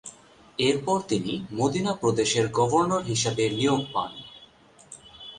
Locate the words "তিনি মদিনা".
1.01-1.91